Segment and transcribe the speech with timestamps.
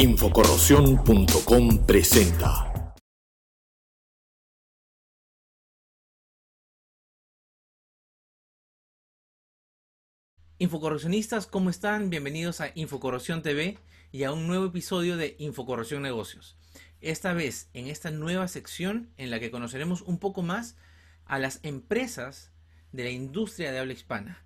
[0.00, 2.94] Infocorrosión.com presenta.
[10.58, 12.10] Infocorrosionistas, ¿cómo están?
[12.10, 13.78] Bienvenidos a Infocorrosión TV
[14.12, 16.56] y a un nuevo episodio de Infocorrosión Negocios.
[17.00, 20.76] Esta vez en esta nueva sección en la que conoceremos un poco más
[21.24, 22.52] a las empresas
[22.92, 24.44] de la industria de habla hispana.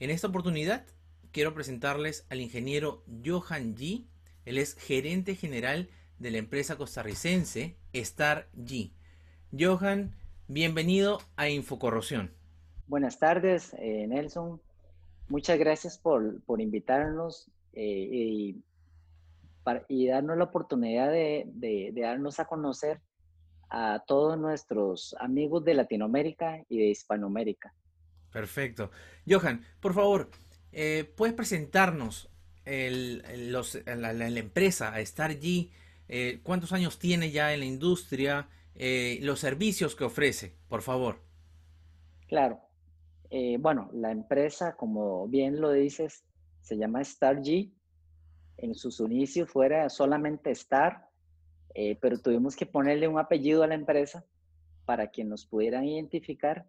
[0.00, 0.86] En esta oportunidad
[1.32, 4.06] quiero presentarles al ingeniero Johan G.
[4.46, 8.92] Él es gerente general de la empresa costarricense Star G.
[9.58, 10.14] Johan,
[10.46, 12.32] bienvenido a Infocorrosión.
[12.86, 14.60] Buenas tardes, eh, Nelson.
[15.28, 18.62] Muchas gracias por, invitarnos eh, y,
[19.88, 23.00] y, darnos la oportunidad de, de, darnos a conocer
[23.68, 27.74] a todos nuestros amigos de Latinoamérica y de Hispanoamérica.
[28.30, 28.92] Perfecto.
[29.28, 30.30] Johan, por favor,
[30.70, 32.30] eh, ¿puedes presentarnos
[32.66, 35.70] la, empresa, a Star G?
[36.08, 38.48] Eh, ¿Cuántos años tiene ya en la industria?
[38.74, 41.22] Eh, los servicios que ofrece, por favor.
[42.28, 42.60] Claro.
[43.60, 46.24] bueno, la empresa, como bien lo dices,
[46.60, 47.72] se llama Star G.
[48.58, 51.08] En sus inicios fuera solamente Star,
[52.00, 54.24] pero tuvimos que ponerle un apellido a la empresa
[54.84, 56.66] para que nos pudieran identificar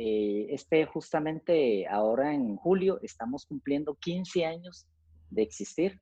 [0.00, 4.86] eh, este justamente ahora en julio estamos cumpliendo 15 años
[5.30, 6.00] de existir.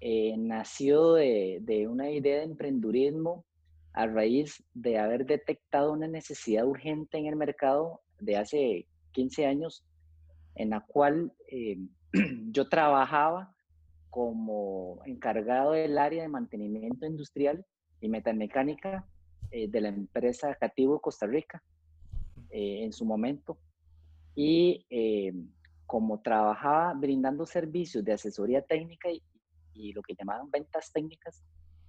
[0.00, 3.44] Eh, nació de, una idea de emprendurismo
[3.92, 9.84] a raíz de haber detectado una necesidad urgente en el mercado de hace 15 años,
[10.54, 11.78] en la cual eh,
[12.50, 13.54] yo trabajaba
[14.10, 17.64] como encargado del área de mantenimiento industrial
[18.00, 19.06] y metamecánica
[19.50, 21.62] de la empresa Cativo Costa Rica.
[22.50, 23.58] Eh, en su momento.
[24.34, 25.34] Y eh,
[25.86, 31.42] como trabajaba brindando servicios de asesoría técnica y, lo que llamaban ventas técnicas,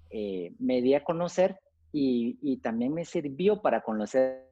[0.10, 1.60] eh, me di a conocer
[1.92, 4.46] y, también me sirvió para conocer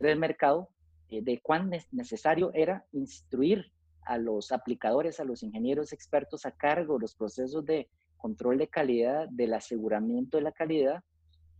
[0.00, 0.68] el mercado
[1.10, 3.72] de cuán necesario era instruir
[4.04, 8.68] a los aplicadores, a los ingenieros expertos a cargo de los procesos de control de
[8.68, 11.02] calidad, del aseguramiento de la calidad,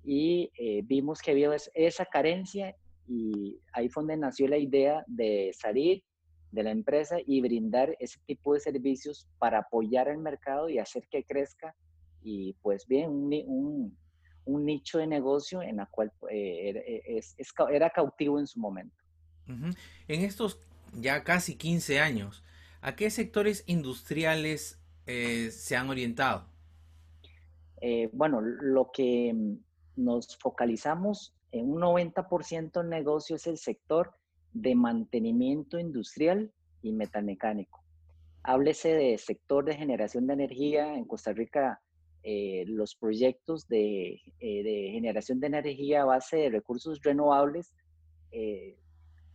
[0.04, 0.50] y
[0.84, 2.74] vimos que había esa carencia
[3.06, 6.02] y ahí fue donde nació la idea de salir
[6.52, 11.08] de la empresa y brindar ese tipo de servicios para apoyar el mercado y hacer
[11.10, 11.74] que crezca
[12.22, 13.96] y pues bien, un,
[14.44, 17.20] un, nicho de negocio en la cual eh,
[17.70, 18.94] era, cautivo en su momento.
[19.46, 20.60] En estos
[20.92, 22.44] ya casi 15 años,
[22.80, 26.46] ¿a qué sectores industriales eh, se han orientado?
[27.80, 29.34] Eh, bueno, lo que
[29.96, 34.14] nos focalizamos en un 90% del negocio es el sector
[34.52, 36.52] de mantenimiento industrial
[36.82, 37.82] y metamecánico.
[38.42, 40.94] Háblese de sector de generación de energía.
[40.94, 41.80] En Costa Rica,
[42.24, 47.74] eh, los proyectos de, eh, de, generación de energía a base de recursos renovables
[48.30, 48.76] eh,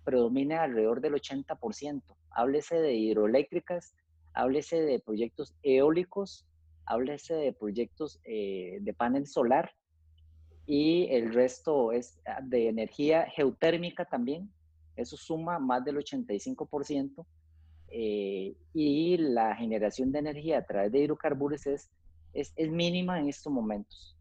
[0.04, 2.02] predomina alrededor del 80%.
[2.32, 3.96] Háblese de hidroeléctricas,
[4.34, 6.46] háblese de proyectos eólicos,
[6.86, 9.72] háblese de proyectos de panel solar
[10.68, 14.52] y el resto es ah, de energía geotérmica también,
[14.98, 17.26] eso suma más del 85%,
[17.90, 21.90] eh, y la generación de energía a través de hidrocarburos es,
[22.34, 24.18] es, es, mínima en estos momentos.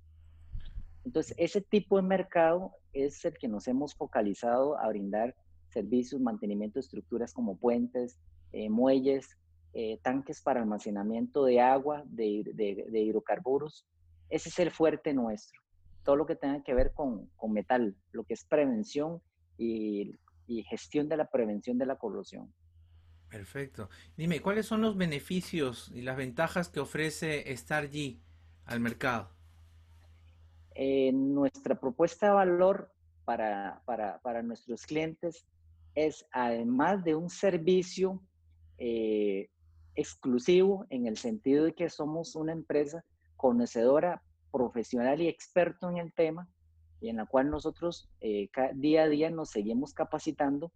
[1.04, 5.34] Entonces, ese tipo de mercado es el que nos hemos focalizado a brindar
[5.70, 8.18] servicios, mantenimiento de estructuras como puentes,
[8.52, 9.36] eh, muelles,
[9.72, 13.84] eh, tanques para almacenamiento de agua, de, de, de hidrocarburos.
[14.30, 15.60] Ese es el fuerte nuestro
[16.06, 19.20] todo lo que tenga que ver con, con metal, lo que es prevención
[19.58, 20.12] y,
[20.46, 22.52] y, gestión de la prevención de la corrosión.
[23.28, 23.88] Perfecto.
[24.16, 28.20] Dime, ¿cuáles son los beneficios y las ventajas que ofrece G
[28.64, 29.30] al mercado?
[30.74, 32.92] Eh, nuestra propuesta de valor
[33.24, 35.46] para, para, para, nuestros clientes
[35.94, 38.22] es, además de un servicio
[38.78, 39.48] eh,
[39.94, 43.04] exclusivo en el sentido de que somos una empresa
[43.36, 44.22] conocedora
[44.52, 46.48] profesional y experto en el tema
[47.08, 50.72] en la cual nosotros eh, día a día nos seguimos capacitando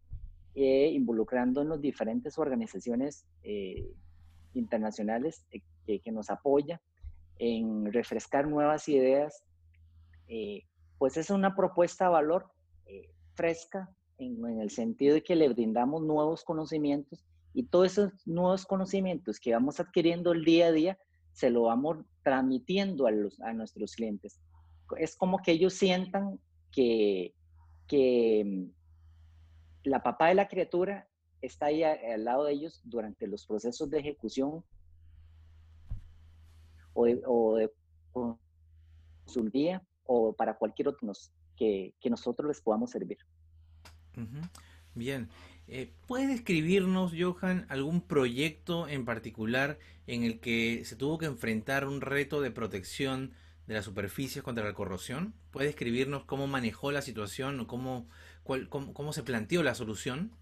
[0.54, 3.92] e involucrando en las diferentes organizaciones eh,
[4.54, 6.80] internacionales que, nos apoya
[7.38, 9.42] en refrescar nuevas ideas.
[10.98, 12.46] pues es una propuesta de valor
[13.34, 13.88] fresca
[14.18, 19.40] en, en, el sentido de que le brindamos nuevos conocimientos y todos esos nuevos conocimientos
[19.40, 20.98] que vamos adquiriendo el día a día
[21.32, 24.40] se lo vamos transmitiendo a, los, a nuestros clientes.
[24.98, 26.38] Es como que ellos sientan
[26.72, 27.34] que,
[27.86, 31.08] que mm, la papá de la criatura
[31.42, 34.64] está ahí al lado de ellos durante los procesos de ejecución.
[36.92, 37.70] o de, o de
[39.24, 41.12] consultoría o para cualquier otro
[41.56, 43.18] que, que nosotros les podamos servir.
[44.94, 45.28] Bien.
[45.68, 49.78] Eh, ¿Puedes describirnos, Johan, algún proyecto en particular
[50.08, 53.32] en el que se tuvo que enfrentar un reto de protección
[53.70, 55.32] de las superficies contra la corrosión?
[55.52, 58.08] ¿Puedes describirnos cómo manejó la situación o cómo,
[58.42, 60.32] cómo, se planteó la solución?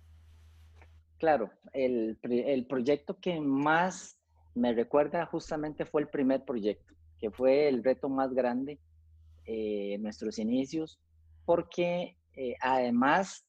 [1.19, 4.19] Claro, el, el, proyecto que más
[4.55, 8.79] me recuerda justamente fue el primer proyecto, que fue el reto más grande
[9.45, 10.99] eh, en nuestros inicios,
[11.45, 13.45] porque eh, además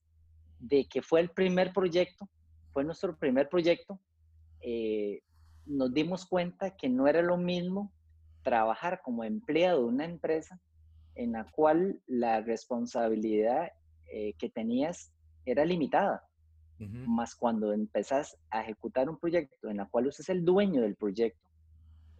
[0.59, 2.27] de que fue el primer proyecto,
[2.73, 3.97] fue nuestro primer proyecto,
[4.59, 5.21] eh,
[5.65, 7.93] nos dimos cuenta que no era lo mismo
[8.43, 10.59] trabajar como empleado de una empresa
[11.15, 13.71] en la cual la responsabilidad
[14.11, 15.11] eh, que tenías
[15.45, 16.25] era limitada.
[16.79, 20.95] Más cuando empezás a ejecutar un proyecto en la cual usted es el dueño del
[20.95, 21.45] proyecto,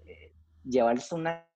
[0.06, 0.34] eh,
[0.66, 1.48] llevarse una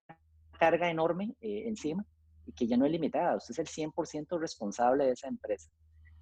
[0.58, 2.06] carga enorme encima
[2.46, 3.36] y que ya no es limitada.
[3.36, 5.70] Usted es el 100% responsable de esa empresa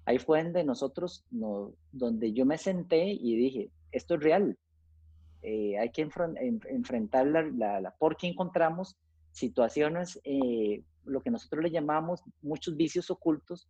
[0.04, 4.58] ahí fue donde nosotros, no, donde yo me senté y dije, esto es real,
[5.42, 8.96] eh, hay que enfrentar la, la, porque encontramos
[9.32, 13.68] situaciones, eh, lo que nosotros le llamamos muchos vicios ocultos,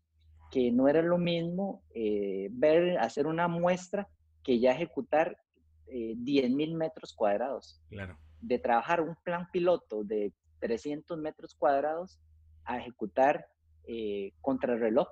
[0.50, 4.06] que no era lo mismo eh, ver, hacer una muestra
[4.42, 5.38] que ya ejecutar
[5.86, 7.80] 10 mil metros cuadrados.
[7.88, 8.18] Claro.
[8.40, 12.18] De trabajar un plan piloto de 300 metros cuadrados
[12.64, 13.46] a ejecutar
[14.40, 15.08] contra el reloj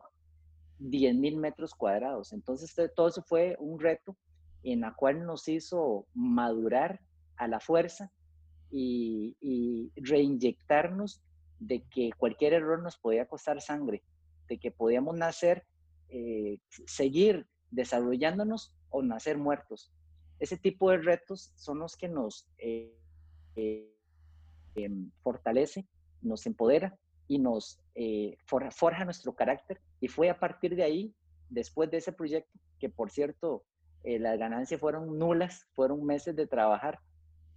[0.78, 2.32] 10 mil metros cuadrados.
[2.32, 4.16] Entonces, todo eso fue un reto
[4.62, 7.00] en la cual nos hizo madurar
[7.36, 8.10] a la fuerza
[8.70, 11.22] y, reinyectarnos
[11.58, 14.02] de que cualquier error nos podía costar sangre,
[14.48, 15.66] de que podíamos nacer,
[16.08, 19.92] eh, seguir desarrollándonos o nacer muertos.
[20.38, 22.96] Ese tipo de retos son los que nos eh,
[23.56, 23.94] eh,
[24.74, 25.86] em, fortalece,
[26.22, 26.98] nos empodera
[27.28, 29.80] y nos eh, forja nuestro carácter.
[30.00, 31.14] Y fue a partir de ahí,
[31.50, 33.64] después de ese proyecto, que por cierto,
[34.04, 37.00] eh, las ganancias fueron nulas, fueron meses de trabajar,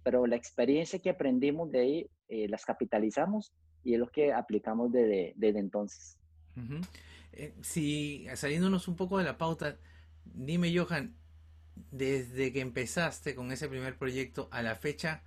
[0.02, 3.52] pero la experiencia que aprendimos de ahí eh, las capitalizamos
[3.82, 6.18] y es lo que aplicamos desde, desde entonces.
[7.62, 9.76] si saliéndonos un poco de la pauta,
[10.24, 11.14] dime Johan,
[11.90, 15.22] desde que empezaste con ese primer proyecto a la fecha,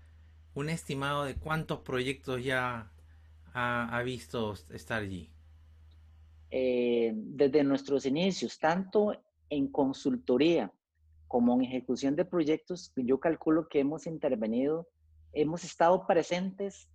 [0.53, 2.91] un estimado de cuántos proyectos ya
[3.53, 5.29] ha, visto estar allí?
[6.51, 9.19] Eh, desde nuestros inicios, tanto
[9.49, 10.71] en consultoría
[11.27, 14.88] como en ejecución de proyectos, yo calculo que hemos intervenido,
[15.33, 16.89] hemos estado presentes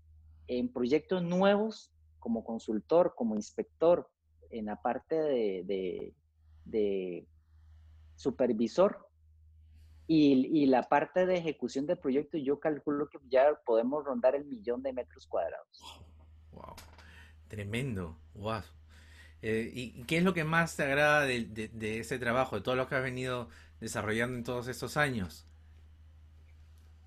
[0.47, 4.09] en proyectos nuevos como consultor, como inspector,
[4.51, 6.15] en la parte de,
[6.65, 7.27] de,
[8.17, 9.09] supervisor
[10.07, 14.45] y, y, la parte de ejecución de proyectos, yo calculo que ya podemos rondar el
[14.45, 15.83] millón de metros cuadrados.
[16.53, 16.75] Wow,
[17.49, 18.61] tremendo, wow.
[19.43, 22.89] Eh, ¿Y qué es lo que más te agrada de, ese trabajo, de todo lo
[22.89, 23.49] que has venido
[23.81, 25.45] desarrollando en todos estos años?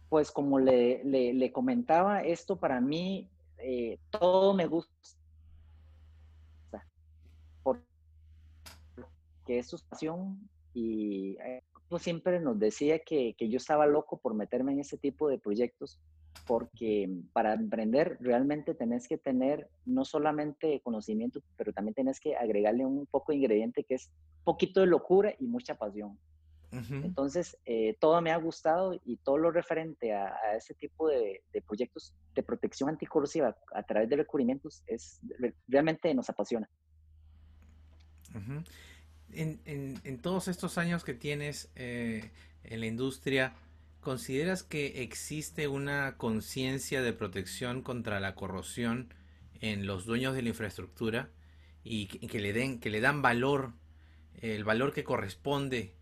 [0.09, 4.91] Pues como le, comentaba, esto para mí eh, todo me gusta.
[7.63, 7.85] Porque
[9.47, 11.63] es su pasión y eh,
[11.99, 16.01] siempre nos decía que yo estaba loco por meterme en ese tipo de proyectos
[16.47, 22.85] porque para emprender realmente tenés que tener no solamente conocimiento, pero también tenés que agregarle
[22.85, 24.11] un poco de ingrediente que es
[24.43, 26.17] poquito de locura y mucha pasión.
[26.71, 32.13] Entonces, eh, todo me ha gustado y todo lo referente a, ese tipo de, proyectos
[32.33, 35.21] de protección anticorrosiva a través de recubrimientos es
[35.69, 36.69] realmente nos apasiona.
[39.31, 42.29] en, todos estos años que tienes eh,
[42.65, 43.53] en la industria,
[44.05, 49.11] ¿Consideras que existe una conciencia de protección contra la corrosión
[49.61, 51.31] en los dueños de la infraestructura
[51.83, 53.73] y que, le den que le dan valor,
[54.43, 55.95] el valor que corresponde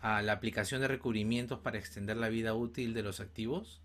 [0.00, 3.82] a la aplicación de recubrimientos para extender la vida útil de los activos?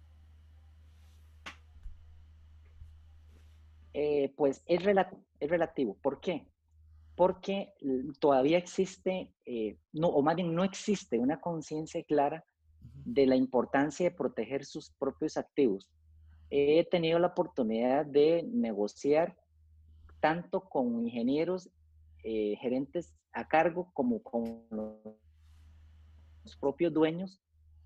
[3.94, 5.98] Eh, pues es, es, relativo.
[6.02, 6.48] ¿Por qué?
[7.18, 7.74] Porque
[8.22, 12.46] todavía existe, eh, no, o más bien no existe una conciencia clara
[13.04, 15.90] de la importancia de proteger sus propios activos.
[16.50, 19.36] He tenido la oportunidad de negociar
[20.20, 21.70] tanto con ingenieros,
[22.24, 27.42] eh, gerentes a cargo, como con los propios dueños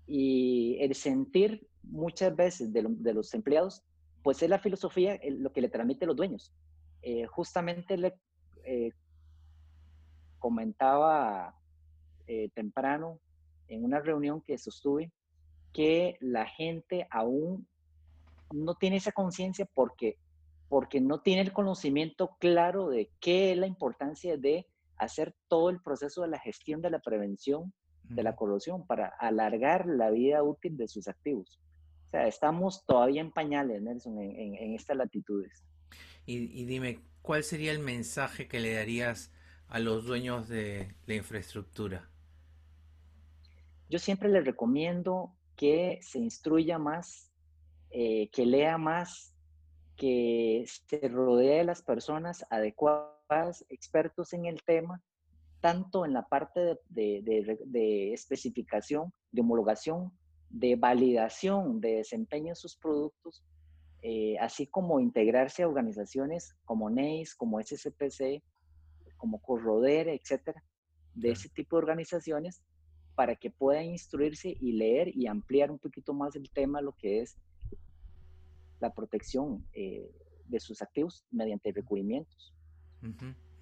[0.06, 3.82] y el sentir muchas veces de, los empleados,
[4.22, 6.52] pues es la filosofía lo que le transmite a los dueños.
[7.02, 8.14] Eh, justamente le
[8.64, 8.92] eh,
[10.38, 11.56] comentaba
[12.54, 13.18] temprano
[13.70, 15.10] en una reunión que sostuve
[15.72, 17.66] que la gente aún
[18.52, 20.18] no tiene esa conciencia porque,
[20.68, 25.80] porque no tiene el conocimiento claro de qué es la importancia de hacer todo el
[25.80, 27.72] proceso de la gestión de la prevención
[28.10, 31.60] de la corrosión para alargar la vida útil de sus activos.
[32.08, 35.64] O sea, estamos todavía en pañales, Nelson, en, estas latitudes.
[36.26, 39.32] Y, dime, ¿cuál sería el mensaje que le darías
[39.68, 42.10] a los dueños de la infraestructura?
[43.90, 47.32] Yo siempre les recomiendo que se instruya más,
[47.90, 49.34] eh, que lea más,
[49.96, 55.02] que se rodee de las personas adecuadas, expertos en el tema,
[55.60, 60.12] tanto en la parte de, especificación, de homologación,
[60.48, 63.44] de validación de desempeño de sus productos,
[64.02, 68.40] eh, así como integrarse a organizaciones como NEIS, como SCPC,
[69.16, 70.62] como Corroder, etcétera,
[71.14, 72.62] de ese tipo de organizaciones,
[73.14, 77.20] para que puedan instruirse y leer y ampliar un poquito más el tema, lo que
[77.20, 77.36] es
[78.80, 80.10] la protección eh,
[80.46, 82.54] de sus activos mediante recubrimientos.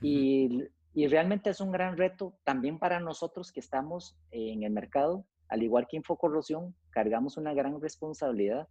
[0.01, 5.25] Y y realmente es un gran reto también para nosotros que estamos en el mercado,
[5.49, 8.69] al igual que Infocorrosión, cargamos una gran responsabilidad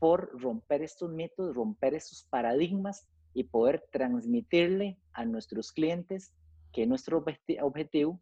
[0.00, 6.34] por romper estos mitos, romper estos paradigmas y poder transmitirle a nuestros clientes
[6.72, 7.24] que nuestro
[7.60, 8.20] objetivo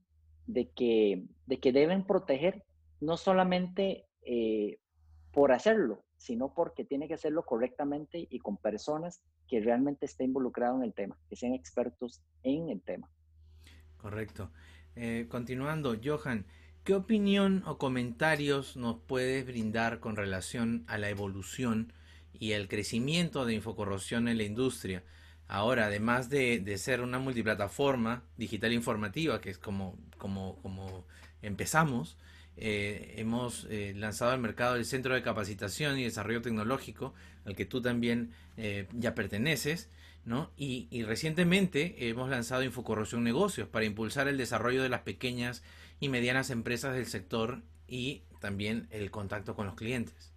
[0.52, 2.64] de que, de que deben proteger
[3.00, 4.78] no solamente eh,
[5.32, 10.76] por hacerlo, sino porque tiene que hacerlo correctamente y con personas que realmente estén involucradas
[10.76, 13.10] en el tema, que sean expertos en el tema.
[13.96, 14.50] Correcto.
[14.96, 16.46] Eh, continuando, Johan,
[16.84, 21.92] ¿qué opinión o comentarios nos puedes brindar con relación a la evolución
[22.32, 25.04] y el crecimiento de Infocorrosión en la industria?
[25.52, 31.04] Ahora, además de, ser una multiplataforma digital informativa, que es como, como, como
[31.42, 32.16] empezamos,
[32.56, 37.14] eh, hemos eh, lanzado al mercado el Centro de Capacitación y Desarrollo Tecnológico,
[37.44, 38.30] al que tú también
[38.92, 39.88] ya perteneces,
[40.56, 45.64] y, recientemente hemos lanzado Infocorrosión Negocios para impulsar el desarrollo de las pequeñas
[45.98, 50.32] y medianas empresas del sector y también el contacto con los clientes.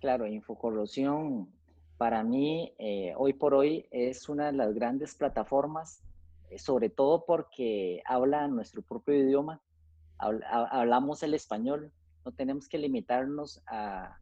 [0.00, 1.48] Claro, Infocorrosión
[1.96, 6.02] para mí eh, hoy por hoy es una de las grandes plataformas,
[6.50, 9.60] eh, sobre todo porque habla nuestro propio idioma,
[10.18, 11.92] hablamos el español,
[12.24, 14.18] no tenemos que limitarnos a,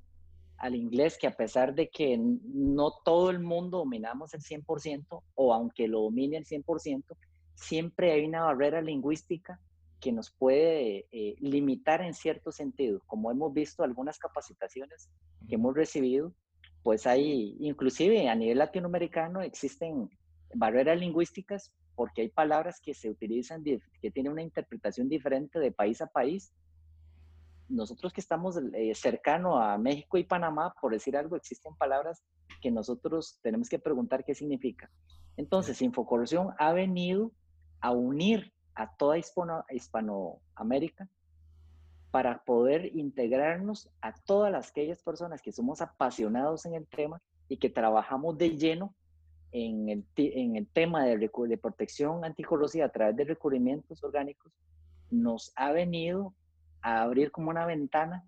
[0.59, 5.55] al inglés, que a pesar de que no todo el mundo dominamos el 100%, o
[5.55, 7.05] aunque lo domine el 100%,
[7.55, 9.61] siempre hay una barrera lingüística
[10.01, 13.01] que nos puede eh, limitar en cierto sentido.
[13.07, 15.09] Como hemos visto algunas capacitaciones
[15.49, 16.33] que hemos recibido,
[16.83, 20.11] pues hay, inclusive a nivel latinoamericano, existen
[20.55, 26.01] barreras lingüísticas porque hay palabras que se utilizan, que tienen una interpretación diferente de país
[26.01, 26.53] a país
[27.73, 32.23] nosotros que estamos eh, cercano a México y Panamá, por decir algo, existen palabras
[32.61, 34.91] que nosotros tenemos que preguntar qué significa.
[35.37, 37.33] Entonces, Infocorrosión ha venido
[37.81, 41.09] a unir a toda Hispanoamérica
[42.13, 47.57] para poder integrarnos a todas las, aquellas personas que somos apasionados en el tema y
[47.57, 48.95] que trabajamos de lleno
[49.51, 54.53] en el, en el tema de, de protección anticorrosiva a través de recubrimientos orgánicos,
[55.11, 56.35] nos ha venido
[56.81, 58.25] a abrir como una ventana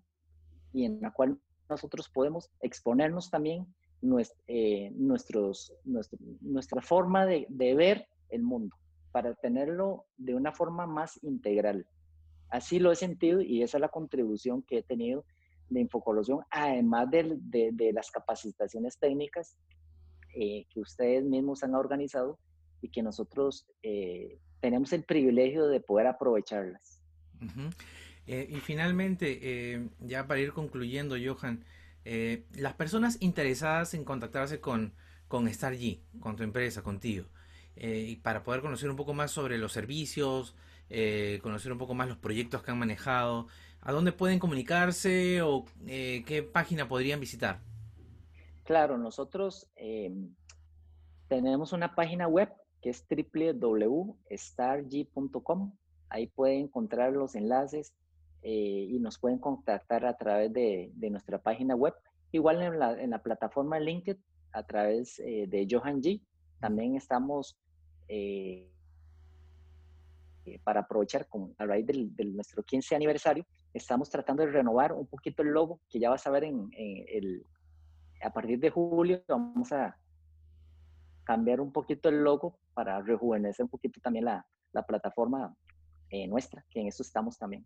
[0.73, 1.39] y en la cual
[1.69, 3.65] nosotros podemos exponernos también
[4.47, 8.75] eh, nuestra forma de, ver el mundo
[9.11, 11.87] para tenerlo de una forma más integral.
[12.55, 15.25] Así lo he sentido y esa es la contribución que he tenido
[15.69, 17.37] de Infocorrosión, además de,
[17.71, 19.57] de, las capacitaciones técnicas
[20.35, 22.37] eh, que ustedes mismos han organizado
[22.81, 27.01] y que nosotros eh, tenemos el privilegio de poder aprovecharlas.
[28.27, 31.63] Eh, y finalmente, eh, ya para ir concluyendo, Johan,
[32.05, 34.93] eh, las personas interesadas en contactarse con,
[35.27, 37.27] con StarG, con tu empresa, contigo,
[37.77, 40.55] y para poder conocer un poco más sobre los servicios,
[41.41, 43.47] conocer un poco más los proyectos que han manejado,
[43.81, 47.59] ¿a dónde pueden comunicarse o qué página podrían visitar?
[48.63, 49.69] Claro, nosotros
[51.27, 52.49] tenemos una página web
[52.81, 54.17] que es www.starg.com.
[56.09, 57.95] Ahí pueden encontrar los enlaces
[58.43, 61.95] eh, y nos pueden contactar a través de, de nuestra página web.
[62.31, 66.21] Igual en la, en la plataforma LinkedIn a través eh, de Johan G.
[66.59, 67.57] También estamos
[68.07, 68.69] eh,
[70.63, 75.41] para aprovechar con, a raíz del, nuestro 15 aniversario, estamos tratando de renovar un poquito
[75.41, 77.45] el logo, que ya vas a ver en, el,
[78.21, 79.97] a partir de julio vamos a
[81.23, 85.55] cambiar un poquito el logo para rejuvenecer un poquito también la, la plataforma
[86.29, 87.65] nuestra, que en eso estamos también.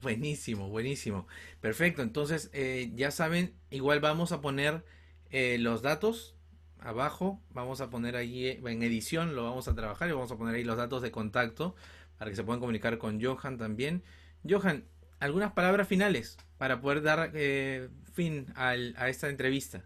[0.00, 1.26] Buenísimo, buenísimo.
[1.60, 4.84] Perfecto, entonces eh, ya saben, igual vamos a poner
[5.30, 6.36] eh, los datos
[6.78, 10.36] abajo, vamos a poner ahí eh, en edición, lo vamos a trabajar y vamos a
[10.36, 11.74] poner ahí los datos de contacto
[12.18, 14.02] para que se puedan comunicar con Johan también.
[14.48, 14.84] Johan,
[15.20, 17.32] algunas palabras finales para poder dar
[18.12, 19.84] fin a esta entrevista.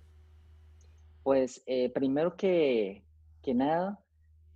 [1.22, 1.62] Pues
[1.94, 3.04] primero que,
[3.42, 4.00] que, nada,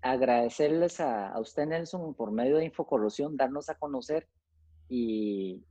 [0.02, 4.26] agradecerles a, a usted Nelson por medio de Infocorrosión, darnos a conocer
[4.88, 5.64] y,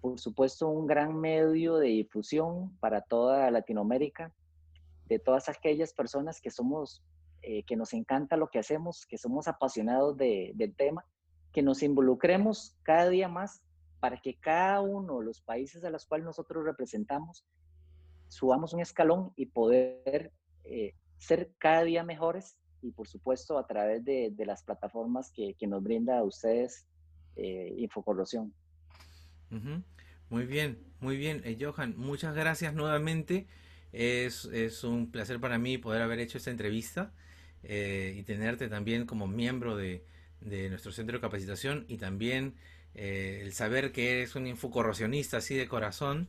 [0.00, 4.32] por supuesto un gran medio de difusión para toda Latinoamérica,
[5.06, 7.02] de todas aquellas personas que somos,
[7.42, 11.04] eh, que nos encanta lo que hacemos, que somos apasionados del tema,
[11.56, 13.62] que nos involucremos cada día más
[13.98, 17.46] para que cada uno de los países a los cuales nosotros representamos
[18.28, 20.34] subamos un escalón y poder
[20.64, 25.82] eh, ser cada día mejores y por supuesto a través de, las plataformas que, nos
[25.82, 26.86] brinda a ustedes
[27.36, 28.52] eh, infocorrosión.
[30.28, 31.40] Muy bien, muy bien.
[31.46, 33.46] Eh, Johan, muchas gracias nuevamente.
[33.94, 34.44] Es,
[34.84, 37.14] un placer para mí poder haber hecho esta entrevista
[37.62, 40.04] eh, y tenerte también como miembro de,
[40.40, 42.54] nuestro centro de capacitación y también
[42.94, 46.28] el saber que eres un infocorrosionista así de corazón.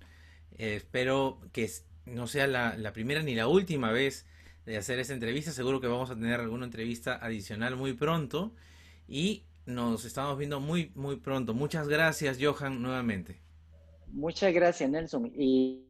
[0.57, 1.69] espero que
[2.05, 4.25] no sea la, la primera ni la última vez
[4.65, 5.51] de hacer esta entrevista.
[5.51, 8.53] Seguro que vamos a tener alguna entrevista adicional muy pronto.
[9.07, 11.53] Y nos estamos viendo muy, muy pronto.
[11.53, 13.39] Muchas gracias, Johan, nuevamente.
[14.07, 15.31] Muchas gracias, Nelson.
[15.35, 15.83] Y,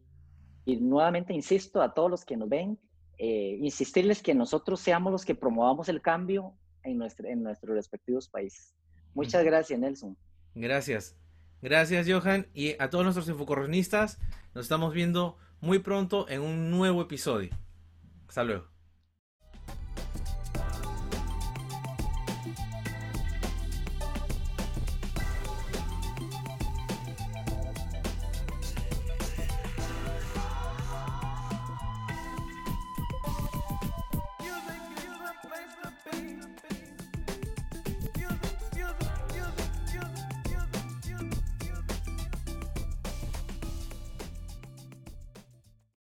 [0.66, 2.78] nuevamente insisto a todos los que nos ven,
[3.18, 6.54] eh, insistirles que nosotros seamos los que promovamos el cambio
[6.88, 8.74] en, en nuestros respectivos países.
[9.14, 10.18] Muchas gracias, Nelson.
[10.56, 11.16] Gracias.
[11.62, 12.48] Gracias, Johan.
[12.54, 14.20] Y a todos nuestros infocorronistas,
[14.54, 17.50] nos estamos viendo muy pronto en un nuevo episodio.
[18.28, 18.77] Hasta luego.